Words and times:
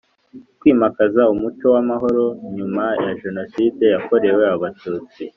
kwimakaza 0.59 1.21
umuco 1.33 1.65
w 1.73 1.77
amahoro 1.83 2.23
nyuma 2.55 2.85
ya 3.03 3.11
Jenoside 3.21 3.83
yakorewe 3.93 4.43
Abatutsi 4.55 5.23